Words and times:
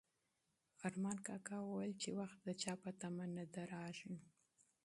ارمان 0.87 1.17
کاکا 1.27 1.57
وویل 1.61 1.93
چې 2.01 2.09
وخت 2.19 2.37
د 2.43 2.49
چا 2.61 2.73
په 2.83 2.89
تمه 3.01 3.25
نه 3.35 3.43
درېږي. 3.55 4.15